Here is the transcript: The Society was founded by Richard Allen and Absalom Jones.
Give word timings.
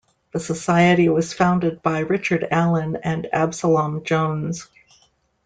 The 0.31 0.39
Society 0.39 1.09
was 1.09 1.31
founded 1.31 1.83
by 1.83 1.99
Richard 1.99 2.47
Allen 2.49 2.95
and 3.03 3.27
Absalom 3.31 4.03
Jones. 4.03 4.67